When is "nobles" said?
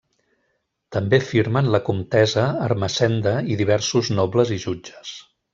4.23-4.57